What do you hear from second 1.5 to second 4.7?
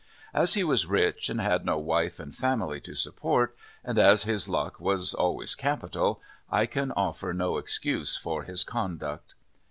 no wife and family to support, and as his